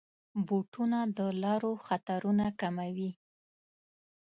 بوټونه 0.47 0.99
د 1.17 1.19
لارو 1.43 1.73
خطرونه 1.85 2.45
کموي. 2.59 3.11